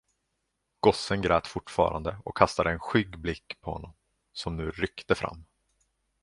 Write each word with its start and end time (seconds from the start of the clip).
Gossen 0.79 1.21
grät 1.21 1.47
fortfarande 1.47 2.17
och 2.25 2.37
kastade 2.37 2.71
en 2.71 2.79
skygg 2.79 3.19
blick 3.19 3.61
på 3.61 3.71
honom, 3.71 3.93
som 4.33 4.57
nu 4.57 4.71
ryckte 4.71 5.15
fram. 5.15 5.45